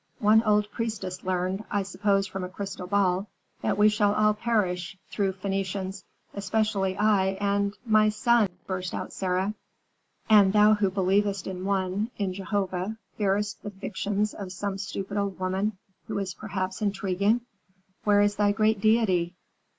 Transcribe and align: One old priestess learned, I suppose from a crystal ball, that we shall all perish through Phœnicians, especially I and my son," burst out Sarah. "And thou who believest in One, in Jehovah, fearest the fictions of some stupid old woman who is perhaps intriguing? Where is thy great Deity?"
One 0.17 0.41
old 0.41 0.71
priestess 0.71 1.23
learned, 1.23 1.63
I 1.69 1.83
suppose 1.83 2.25
from 2.25 2.43
a 2.43 2.49
crystal 2.49 2.87
ball, 2.87 3.27
that 3.61 3.77
we 3.77 3.87
shall 3.87 4.15
all 4.15 4.33
perish 4.33 4.97
through 5.11 5.33
Phœnicians, 5.33 6.03
especially 6.33 6.97
I 6.97 7.33
and 7.39 7.75
my 7.85 8.09
son," 8.09 8.49
burst 8.65 8.95
out 8.95 9.13
Sarah. 9.13 9.53
"And 10.27 10.53
thou 10.53 10.73
who 10.73 10.89
believest 10.89 11.45
in 11.45 11.65
One, 11.65 12.09
in 12.17 12.33
Jehovah, 12.33 12.97
fearest 13.19 13.61
the 13.61 13.69
fictions 13.69 14.33
of 14.33 14.51
some 14.51 14.79
stupid 14.79 15.17
old 15.17 15.37
woman 15.37 15.77
who 16.07 16.17
is 16.17 16.33
perhaps 16.33 16.81
intriguing? 16.81 17.41
Where 18.03 18.21
is 18.23 18.37
thy 18.37 18.53
great 18.53 18.81
Deity?" 18.81 19.35